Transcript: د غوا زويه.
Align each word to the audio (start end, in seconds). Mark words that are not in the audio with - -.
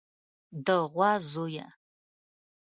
د 0.65 0.67
غوا 0.91 1.11
زويه. 1.31 1.67